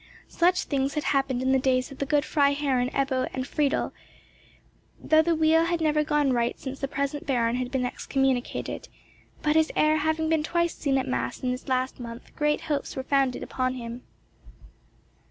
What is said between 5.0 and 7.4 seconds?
the wheel had never gone right since the present